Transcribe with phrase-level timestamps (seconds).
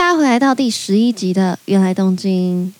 [0.00, 2.72] 大家回来到第十一集的原来东京。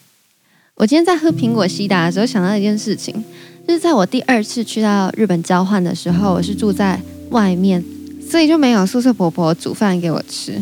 [0.77, 3.15] 我今天在喝苹果西打的时候想到一件事情，
[3.69, 6.99] 就是在我第二次去到日本交换的时候，我是住在
[7.29, 7.85] 外面，
[8.27, 10.55] 所以就没有宿舍婆婆煮饭给我吃。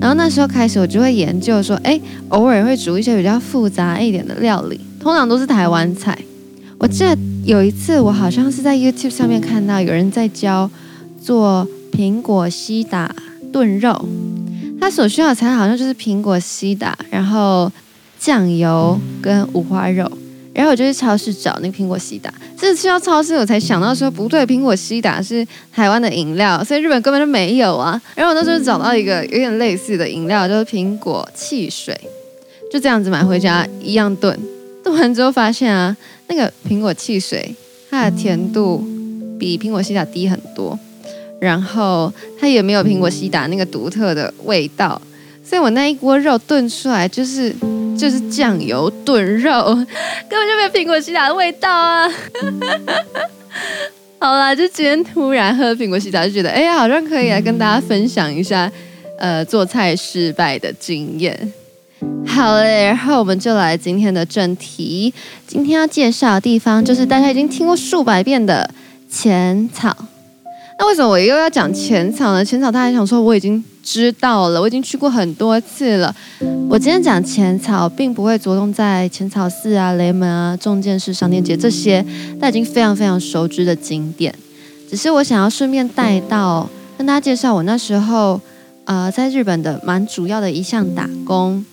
[0.00, 6.18] 然后那时候开始，我就会研究说，哎，偶尔会煮一些比较复杂一点的料理，通常都是台湾菜。
[6.78, 10.70] 我记得有一次，我好像是在 YouTube 上面看到有人在教
[11.20, 13.14] 做苹果西打
[13.52, 14.08] 炖肉。
[14.82, 17.70] 他所需要的材料好像就是苹果西打，然后
[18.18, 20.10] 酱油跟五花肉，
[20.52, 22.34] 然后我就去超市找那个苹果西打。
[22.58, 28.02] 这次去到超市，我才想到说不对，苹果西打是台湾的饮料，所以日本根本就没有啊。
[28.16, 31.96] 然后我那时候找到一个有点类似的饮料，就是苹果汽水，
[32.72, 34.36] 就这样子买回家一样炖。
[34.82, 35.96] 炖完之后发现啊，
[36.26, 37.54] 那个苹果汽水
[37.88, 38.84] 它的甜度
[39.38, 40.76] 比苹果西打低很多。
[41.42, 45.00] 然后它也没有苹果西打那个独特的味道，
[45.44, 47.52] 所以我那一锅肉炖出来就是
[47.98, 49.50] 就是酱油炖肉，
[50.30, 52.08] 根本就没有苹果西打的味道啊！
[54.20, 58.70] 好啦，就今天突然喝苹果西打，就觉得哎呀，好像可以来跟大家分享一下，
[59.18, 61.52] 呃，做菜失败的经验。
[62.24, 65.12] 好嘞，然后我们就来今天的正题，
[65.48, 68.70] 今天要介绍的地方就是大家已经听过数百遍的
[69.10, 69.96] 浅草。
[70.78, 72.44] 那为什么我又要讲浅草呢？
[72.44, 76.14] 浅草大家想说我已经知道了，我已经去过很多次了。
[76.68, 82.04] 我今天讲浅草，并不会着重在浅草寺啊、雷门啊、重见寺商店街这些，
[82.40, 84.34] 大家已经非常非常熟知的景点。
[84.90, 88.40] 只是我想要顺便带到，跟大家介绍我那时候
[88.84, 91.64] 呃在日本的蛮主要的一项打工，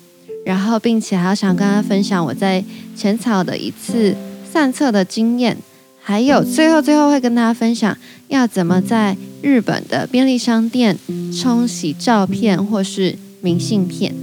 [0.46, 2.64] 然后并且还要想跟大家分享我在
[2.96, 4.16] 浅草的一次
[4.52, 5.58] 散策的经验。
[6.10, 7.96] 还有最后最后会跟大家分享
[8.30, 10.98] 要怎么在日本的便利商店
[11.32, 14.16] 冲洗照片或是明信片。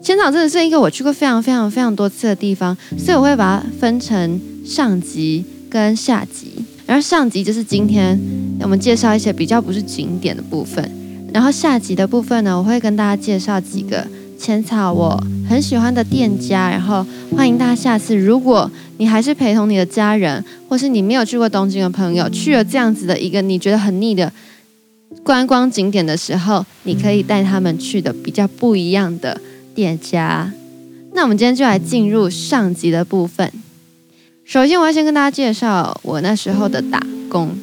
[0.00, 6.64] 浅草真的是一个我去过非常非常非常多次的地方，所以我会把它分成上集跟下集。
[6.86, 8.18] 然后上集就是今天
[8.62, 10.90] 我们介绍一些比较不是景点的部分，
[11.34, 14.06] 然后下集的部分呢，我会跟大家介绍几个。
[14.38, 18.68] 浅草我很喜欢的店家，然后欢迎大家下次，如果
[18.98, 24.32] 你还是陪同你的家人，或是你没有去过东京的朋友，去了这样子的一个你觉得很腻的
[25.24, 29.40] 观光景点的时候，你可以带他们去的比较不一样的
[29.74, 30.52] 店家。
[31.14, 33.52] 那我们今天就来进入上集的部分。
[34.44, 37.56] 首先，我要先跟大家介绍我那时候的打工。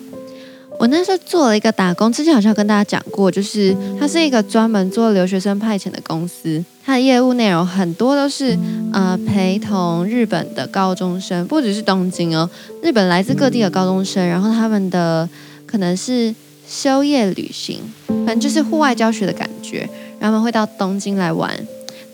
[0.79, 8.57] 我那时候做了一个打工，之前好像跟大家讲过，就是它是一个专门做留学生派遣的公司，它的业务内容很多都是
[8.93, 12.49] 呃陪同日本的高中生，不只是东京哦，
[12.81, 15.27] 日本来自各地的高中生，然后他们的
[15.65, 16.33] 可能是
[16.65, 19.79] 休业旅行，反正就是户外教学的感觉，
[20.17, 21.53] 然后他们会到东京来玩。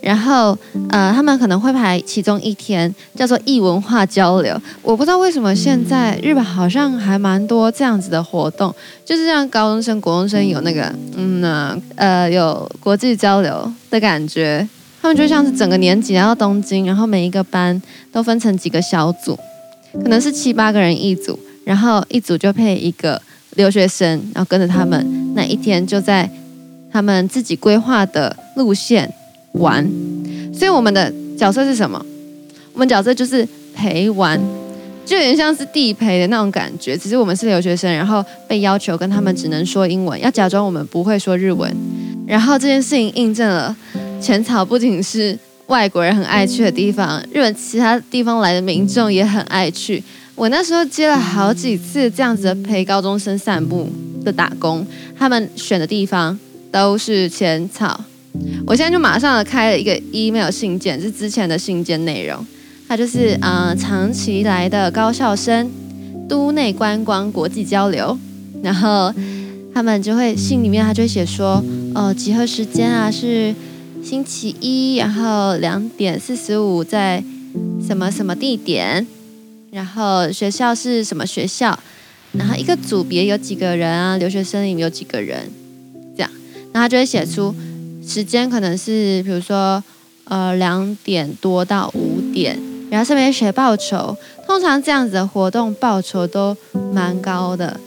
[0.05, 0.55] 然后，
[0.89, 4.55] 呃，他们可能会排其中一天叫做异文化交流。
[4.83, 8.71] 我不知道为什么现在日本好像还蛮多这样子的活动，
[9.03, 14.67] 就是让高中生、国中生有那个，嗯呢，呃，有国际交流的感觉。
[15.01, 19.35] 他们就像是整个年级来到东京，然后每一个班都分成几个小组，
[19.93, 23.19] 可能是七八个人一组，然后一组就配一个
[23.55, 26.29] 留学生，然后跟着他们那一天就在
[26.91, 29.11] 他们自己规划的路线。
[29.59, 29.85] 玩，
[30.53, 32.03] 所以我们的角色是什么？
[32.73, 34.39] 我们角色就是陪玩，
[35.05, 36.97] 就有点像是地陪的那种感觉。
[36.97, 41.73] 只是我们是留学生，然后被要求跟他们只能说英文，要假装我们不会说日文。
[42.27, 43.75] 然后这件事情印证了
[44.19, 50.03] 浅草不仅是外国人很爱去的地方，日本其他地方来的民众也很爱去。
[50.35, 53.89] 我那时候接了好几次这样子的陪高中生散步
[54.23, 54.85] 的打工，
[55.17, 56.37] 他们选的地方
[56.71, 58.03] 都是浅草。
[58.65, 62.45] 我现在就马上开了一个 email 信件，是之前的信件内容。
[62.87, 65.69] 他就是呃长期来的高校生，
[66.29, 68.17] 都内观光国际交流。
[68.61, 69.13] 然后
[69.73, 73.53] 他们就会信里面他就会写说，哦、集合时间啊是
[74.03, 77.23] 星期一，然后两点四十五在
[77.85, 79.05] 什么什么地点，
[79.71, 81.77] 然后学校是什么学校，
[82.33, 85.49] 然后一个组别有几个人啊，留学生里面有几个人，
[86.15, 86.29] 这样，
[86.71, 87.53] 然后他就会写出。
[88.07, 89.83] 时间可能是，比如说，
[90.25, 92.57] 呃，两点多到五点，
[92.89, 94.15] 然后上面写报酬，
[94.45, 96.55] 通常这样子的活动报酬都
[96.93, 97.79] 蛮高的。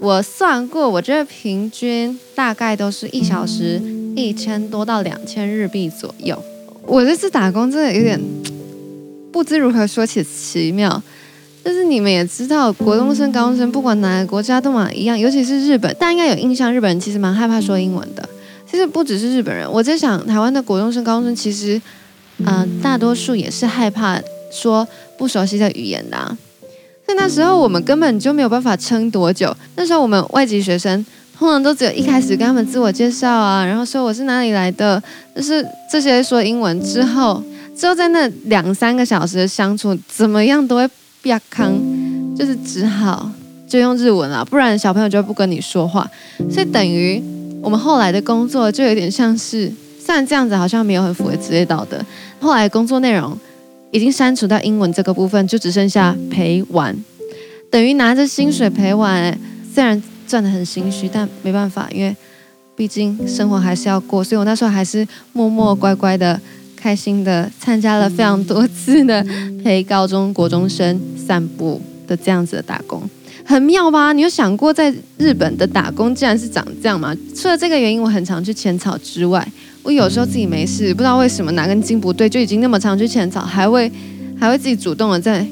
[0.00, 3.80] 我算过，我觉得平均大概都是一小时
[4.16, 6.42] 一千多到两千日币左右。
[6.86, 8.20] 我这次打工真的有点
[9.30, 11.00] 不知如何说起奇妙，
[11.64, 18.28] 就是你们也知道，国中生、高中生不管哪个国家都嘛一样，尤其是日本，大家应该有印象，日本人其实蛮害怕说英文的。
[18.70, 21.80] 其实不只是日本人，我在想，台湾的国中生、高中生，其实，
[22.46, 24.20] 嗯、大多数也是害怕
[24.52, 24.86] 说
[25.18, 26.38] 不熟悉的语言的、啊。
[27.06, 29.52] 在那时候，我们根本就没有办法撑多久。
[29.74, 31.04] 那时候，我们外籍学生
[31.36, 35.02] 通常都只有一开始跟他们自我介绍啊，然后说我是哪里来的，
[35.34, 37.42] 就是这些说英文之后，
[37.76, 40.88] 之后在那两三个小时的相处，怎么样都会
[41.20, 41.74] 变康，
[42.36, 43.28] 就是只好
[43.68, 46.08] 就用日文了，不然小朋友就不跟你说话。
[46.48, 47.20] 所以等于
[47.62, 52.04] 我们后来的工作就有点像是，虽然这样子好像没有很符合职业道德，
[52.40, 53.36] 后来工作内容。
[53.92, 56.96] 已经删除到英文这个部分，就只剩下陪玩，
[57.72, 59.36] 等于拿着薪水陪玩。
[59.74, 62.14] 虽然赚得很心虚，但没办法，因为
[62.76, 64.22] 毕竟生活还是要过。
[64.22, 66.40] 所以我那时候还是默默乖乖的、
[66.76, 69.26] 开心的参加了非常多次的
[69.64, 73.02] 陪高中国中生散步的这样子的打工，
[73.50, 74.12] 很妙吧？
[74.12, 77.12] 你有想过在日本的打工竟然是长这样吗？
[77.34, 79.44] 除了这个原因，我很常去浅草之外。
[79.82, 83.90] 我有时候自己没事，不知道为什么哪根筋不对，就已经那么常去浅草，还会
[84.38, 85.44] 还会自己主动的再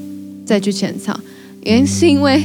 [0.47, 1.19] 再去浅草。
[1.63, 2.41] 原因是因为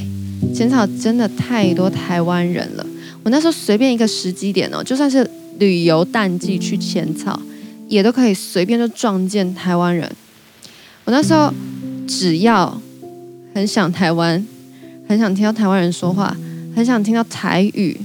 [0.56, 2.84] 浅草真的太多台湾人了。
[3.22, 5.30] 我那时候随便一个时机点哦，就算是
[5.60, 7.40] 旅游淡季去浅草，
[7.88, 10.12] 也都可以随便就撞见台湾人。
[11.06, 11.54] 我那时候
[12.08, 12.82] 只要
[13.54, 14.44] 很想台湾，
[15.14, 16.36] 很想听到台湾人说话，
[16.76, 17.96] 很想听到台语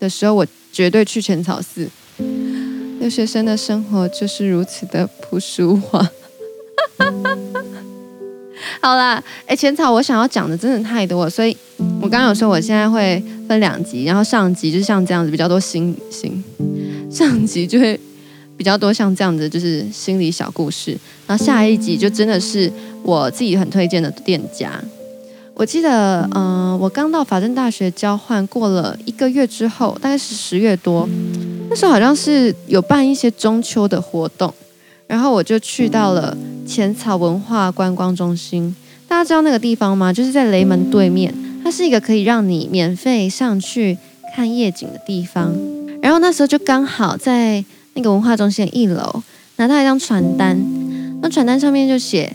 [0.00, 1.88] 的时候，我绝对去浅草寺。
[2.98, 6.10] 留学生的生活就是如此的朴实化。
[8.82, 11.56] 好啦，哎，浅草我想要讲的真的太多了，所以
[12.02, 16.42] 我刚刚有说我现在会分两集，然后上集就像这样子比较多心心，
[17.08, 17.98] 上集就会
[18.56, 20.98] 比较多像这样子就是心理小故事，
[21.28, 22.70] 然后下一集就真的是
[23.04, 24.82] 我自己很推荐的店家。
[25.60, 31.06] 我记得，嗯、我刚到法政大学交换过了一个月之后，大概是十月多。
[31.68, 34.50] 那时候好像是有办一些中秋的活动，
[35.06, 36.34] 然后我就去到了
[36.66, 38.74] 浅草文化观光中心。
[39.06, 40.10] 大家知道那个地方吗？
[40.10, 43.98] 就是在雷门对面，它是一个可以让你免费上去
[44.34, 45.54] 看夜景的地方。
[46.00, 47.62] 然后那时候就刚好在
[47.92, 49.22] 那个文化中心的一楼
[49.56, 50.58] 拿到一张传单，
[51.20, 52.34] 那传单上面就写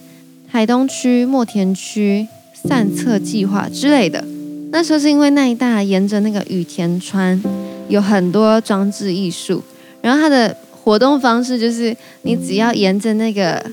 [0.51, 2.27] 台东区墨田区
[2.63, 4.23] 散策计划之类的。
[4.71, 7.41] 那时候是因为那一带沿着那个雨田川。
[7.87, 9.61] 有很多装置艺术，
[10.01, 13.63] 然后它的活动方式就是你只要沿着那个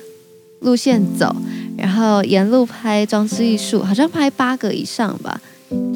[0.61, 1.35] 路线走，
[1.79, 5.41] 然后沿路拍装置艺术，好像拍八个以上吧，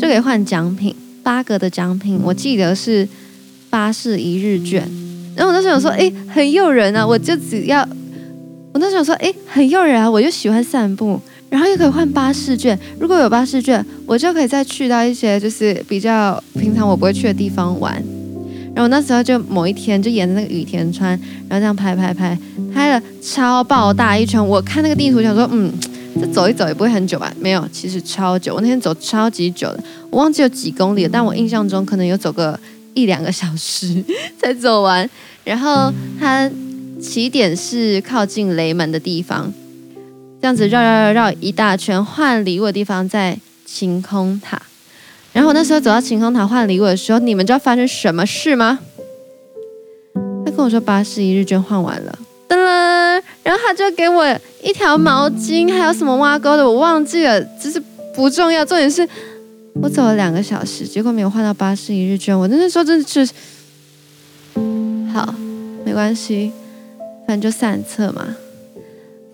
[0.00, 0.96] 就可以换奖品。
[1.22, 3.06] 八个的奖品，我记得是
[3.68, 4.80] 巴士一日券。
[5.34, 7.06] 然后我那时候想说，哎，很诱人啊！
[7.06, 7.86] 我就只要，
[8.72, 10.10] 我那时候想说，哎，很诱人啊！
[10.10, 11.20] 我就喜欢散步。
[11.48, 18.02] 然后又可以换巴士券，如果有巴士券，我就可以再去到一些就是比较平常我不会去的地方玩。
[18.74, 21.10] 然后那时候就某一天就沿着那个雨田川，
[21.48, 22.38] 然后这样拍拍拍，
[22.74, 24.44] 拍了超爆大一圈。
[24.46, 25.72] 我看那个地图想说，嗯，
[26.20, 27.32] 这走一走也不会很久吧？
[27.40, 28.54] 没有，其实超久。
[28.54, 32.58] 我那天走超级久的，我忘记有几公里了，但我印象中可能有走个
[32.92, 34.04] 一两个小时
[34.38, 35.08] 才走完。
[35.42, 35.90] 然后
[36.20, 36.50] 它
[37.00, 39.50] 起点是靠近雷门的地方。
[40.46, 44.62] 这样子绕绕绕绕一大圈，换礼物的地方在晴空塔。
[45.32, 48.78] 然后我那时候走到晴空塔换礼物的时候，你们知道发生什么事吗？
[50.44, 52.16] 他跟我说巴士一日券换完了，
[52.48, 54.24] 噔噔，然后他就给我
[54.62, 57.82] 一条毛巾，还有什么挖沟的，我忘记了，只是
[58.14, 58.64] 不重要。
[58.64, 59.04] 重点是
[59.82, 62.38] 我走了两个小时，结果没有换到巴士一日券。
[62.38, 63.28] 我那时候真的是，
[65.12, 65.34] 好，
[65.84, 66.52] 没关系，
[67.26, 68.24] 反正就散策嘛。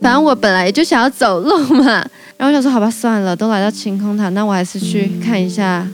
[0.02, 1.84] 反正我本来就想要走路嘛，
[2.36, 5.86] 然后我想说好吧，算了，都来到晴空塔，那我还是去看一下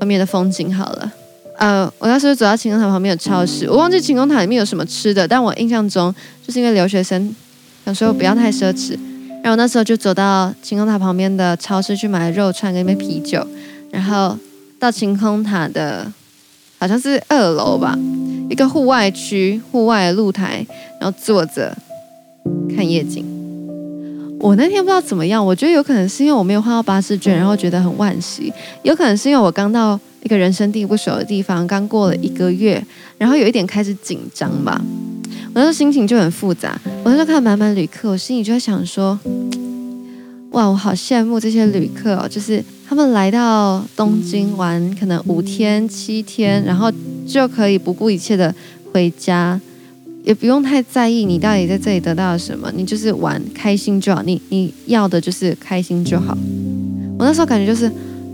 [0.00, 1.12] 外面的风景好了。
[1.58, 6.14] 呃，我那时候走到晴空塔旁边的超市，我忘记晴空塔里面有什么吃的，但我印象中
[6.46, 7.34] 就是因为留学生
[7.84, 8.96] 想说不要太奢侈，
[9.42, 13.44] 然后那时候就走到晴空塔旁边的超市去买了肉串跟一杯啤酒，
[13.90, 14.38] 然后
[14.78, 16.06] 到晴空塔的
[16.78, 17.98] 好像是二楼吧，
[18.48, 20.64] 一个户外区，户外的露台，
[21.00, 21.76] 然后坐着
[22.76, 23.35] 看夜景。
[24.38, 28.52] 我那天不知道怎么样，我觉得有可能是因为我没有换到巴士券，然后觉得很惋惜；
[28.82, 32.82] 有可能是因为我刚到一个人生地不熟的地方，刚过了一个月，
[33.18, 34.80] 然后有一点开始紧张吧。
[35.48, 36.78] 我那时候心情就很复杂。
[37.02, 39.18] 我那时候看满满旅客，我心里就在想说：
[40.50, 46.92] 哇，我好羡慕这些旅客哦，就是他们来到东京玩，可能五天七天，然后
[47.26, 48.54] 就可以不顾一切的
[48.92, 49.58] 回家。
[50.26, 54.20] 也不用太在意你到底在这里得到了什么，你就是玩开心就好。
[54.24, 56.36] 你你要的就是开心就好。
[57.16, 57.86] 我那时候感觉就是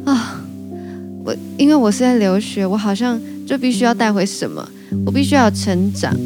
[0.07, 0.43] 啊，
[1.23, 4.67] 我因为我是在留学，我好像就必须要带回什么，
[5.05, 6.17] 我必须要成长。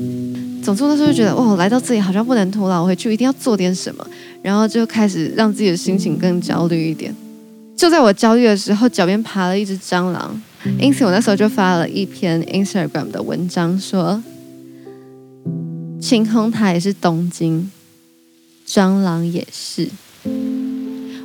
[0.63, 4.07] 总之那时候就觉得，哦，来到这里好像不能徒劳回去，一定要做点什么，
[4.43, 7.13] 然后就开始让自己的心情更焦虑一点。
[7.77, 10.41] 就在我焦虑的时候，脚边爬了一只蟑螂，
[10.79, 14.23] 因此我那时候就发了一篇 Instagram 的文章说，
[16.07, 17.69] 晴空塔也是东京，
[18.65, 19.89] 蟑螂也是。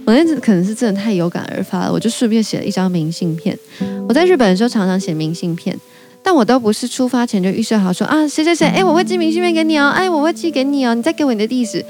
[0.04, 3.56] 我那次可能是真的太有感而发了，我就顺便写了一张明信片。
[4.10, 5.80] 我在日本的时候常常写明信片。
[6.24, 11.86] 但我都不是出发前就预设好说啊，谁谁谁，哎，我会寄明信片给你哦，哎，我会寄给你哦，你再给我你的地址。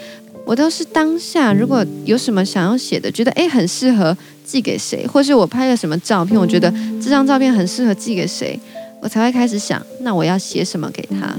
[0.45, 6.69] 我都是当下如果有什么想要写的，觉得哎很适合寄给谁，或是我拍了什么照片，我觉得
[7.01, 8.59] 这张照片很适合寄给谁，
[9.01, 11.33] 我才会开始想，那我要写什么给他。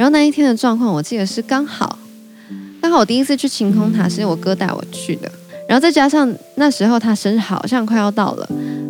[0.00, 1.98] 然后那一天的状况，我记得是刚好，
[2.80, 5.30] 刚好我第一次去晴空塔是我哥带我去的，
[5.68, 8.48] 然后再加上那时候他生日好像快要到了，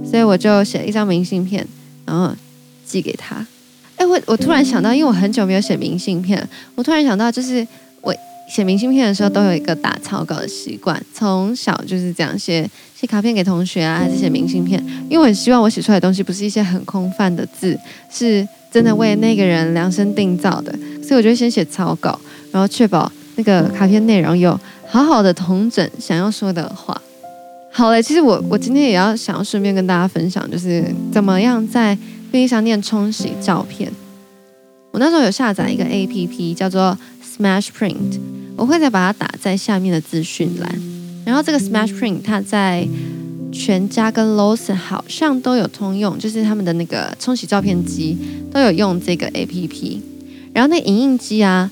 [0.08, 1.66] 所以我就写了一张明信片，
[2.06, 2.32] 然后。
[2.86, 3.46] 寄给他，
[3.94, 7.64] 哎，我我突然想到，因为我很久没有写明信片，我突然想到，就是
[8.00, 8.12] 我
[8.52, 17.78] 写明信片的时候都有一个打草稿的习惯，从小就是这样写写卡片给同学啊，还是写明信片，因为我很希望我写出来的东西不是一些很空泛的字，
[18.10, 20.76] 是真的为那个人量身定造的，
[21.10, 22.16] 所以我就先写草稿，
[22.52, 27.02] 然后确保那个卡片内容有好好的同整想要说的话。
[27.72, 31.98] 好嘞，其实我我今天也要想要顺便跟大家分享，就是怎么样在。
[32.30, 33.90] 便利商店冲洗照片，
[34.92, 38.20] 我那时候有下载一个 APP 叫做 Smash Print，
[38.56, 40.80] 我会再把它打在下面的资讯栏。
[41.24, 42.86] 然后这个 Smash Print 它在
[43.50, 48.16] 全家跟 Lawson 好像都有通用，就是他们的那个冲洗照片机
[48.52, 49.98] 都有用这个 APP。
[50.60, 51.70] 然后那影印机啊，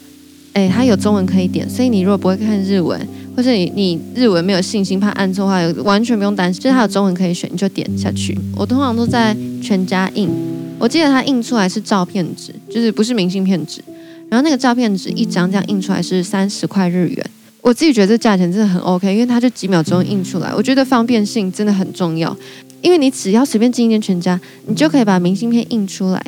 [0.54, 2.98] 诶，它有中文可以点，所以你如果不会看日文，
[3.36, 8.34] 或是你你日文没有信心怕按错的话，完全不用担心，就是它有中文可以选，你就点下去。
[8.56, 10.30] 我通常都在全家印，
[10.78, 13.82] 我记得它印出来是照片纸，就是不是明信片纸。
[14.30, 17.30] 然后那个照片纸一张这样印出来是三十块日元，
[17.60, 20.50] 我自己觉得这价钱真的很 OK，因为它就几秒钟印出来。
[20.56, 22.34] 我觉得方便性真的很重要，
[22.80, 26.22] 因为你只要随便进一间全家，你就可以把明信片印出来，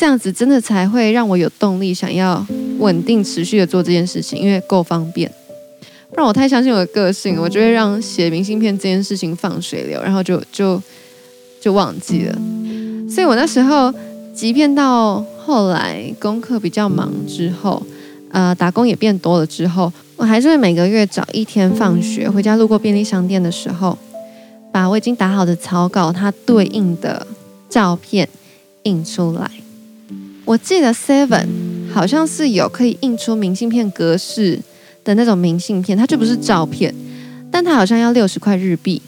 [0.00, 2.42] 这样子真的才会让我有动力想要
[2.78, 5.30] 稳定持续的做这件事情，因为够方便。
[6.08, 10.82] 不然我太相信我的个性，我就会让写明信片这件事情放水流，然后就就
[11.60, 12.34] 就忘记了。
[13.10, 13.92] 所以我那时候，
[14.34, 17.82] 即便到后来功课比较忙之后，
[18.30, 23.98] 呃，打工也变多了之后，我还是会每个月找一天放学回家路过便利商店的时候，
[24.72, 27.26] 把我已经打好的草稿它对应的
[27.68, 28.26] 照片
[28.84, 29.50] 印出来。
[30.44, 31.46] 我记得 Seven
[31.92, 34.60] 好像是有可以印出明信片格式。
[35.02, 36.94] 的那种明信片，它就不是照片，
[37.50, 39.00] 但它好像要六十块日币，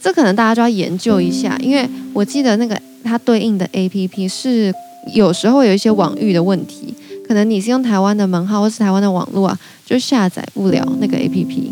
[0.00, 2.74] 这可能大家就要研究一下，因为我记得那个
[3.04, 4.72] 它对应的 APP 是
[5.14, 6.94] 有时候有一些网域的问题，
[7.28, 11.70] 可能你是用台湾的门号或是台湾的网络啊，就下载不了那个 APP。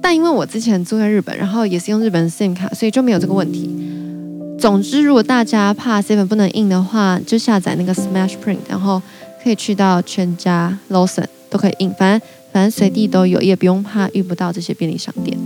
[0.00, 3.68] 但因为我之前住在日本，然后也是用日本的 SIM 卡，所以就没有这个问题。
[4.58, 9.00] 总之，如果大家怕 Seven 不能印的话，就下载那个 Smash Print，然后
[9.42, 12.28] 可以去到全家、Lawson 都可以印，反正。
[12.50, 15.36] 反正随地都有，也不用怕遇不到这些便利商店。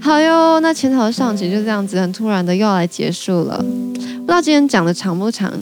[0.00, 3.62] 好哟，那浅草的上集就这样子，很突然的又要来结束了。
[3.92, 5.52] 不知道今天讲的长不长？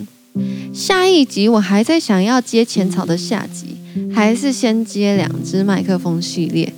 [0.72, 3.76] 下一集我还在想要接浅草的下集，
[4.14, 6.72] 还是先接两只麦克风系列？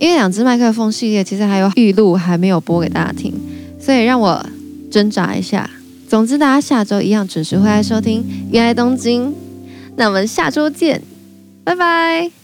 [0.00, 3.32] 因为两只麦克风系列其实还有预录还没有播给大家听，
[3.78, 4.44] 所以让我
[4.92, 5.68] 挣扎一下。
[6.06, 8.22] 总之，大家下周一样准时回来收听
[8.52, 9.30] 《原来东京》。
[9.96, 11.02] 那我们下周见，
[11.64, 12.41] 拜拜。